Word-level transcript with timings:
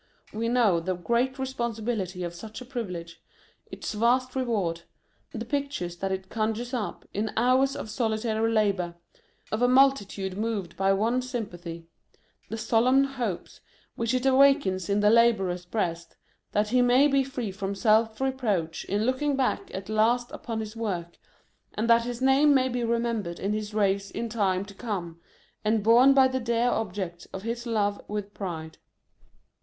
We 0.33 0.49
know 0.49 0.79
the 0.79 0.95
great 0.95 1.37
responsibility 1.37 2.23
of 2.23 2.33
such 2.33 2.59
a 2.59 2.65
privilege; 2.65 3.21
its 3.69 3.93
vast 3.93 4.35
reward; 4.35 4.81
the 5.31 5.45
pictures 5.45 5.97
that 5.97 6.11
it 6.11 6.27
conjures 6.27 6.73
up, 6.73 7.05
in 7.13 7.29
hours 7.37 7.75
of 7.75 7.87
solitary 7.87 8.51
labour, 8.51 8.95
of 9.51 9.61
a 9.61 9.67
mul 9.67 9.91
titude 9.91 10.35
moved 10.37 10.75
by 10.75 10.91
one 10.91 11.21
sympathy; 11.21 11.85
the 12.49 12.57
solemn 12.57 13.03
hopes 13.03 13.61
which 13.95 14.15
it 14.15 14.25
awakens 14.25 14.89
in 14.89 15.01
the 15.01 15.11
labourer's 15.11 15.65
breast, 15.67 16.15
that 16.51 16.69
he 16.69 16.81
may 16.81 17.07
be 17.07 17.23
free 17.23 17.51
from 17.51 17.75
self 17.75 18.19
reproach 18.19 18.83
in 18.85 19.05
looking 19.05 19.35
back 19.35 19.69
at 19.71 19.87
last 19.87 20.31
upon 20.31 20.61
his 20.61 20.75
work, 20.75 21.19
and 21.75 21.87
that 21.87 22.05
his 22.05 22.23
name 22.23 22.55
may 22.55 22.69
be 22.69 22.83
remembered 22.83 23.39
in 23.39 23.53
his 23.53 23.71
race 23.75 24.09
in 24.09 24.29
time 24.29 24.65
to 24.65 24.73
come, 24.73 25.19
and 25.63 25.83
borne 25.83 26.11
by 26.15 26.27
the 26.27 26.39
dear 26.39 26.69
objects 26.69 27.27
of 27.27 27.43
his 27.43 27.67
love 27.67 28.01
with 28.07 28.33
pride. 28.33 28.79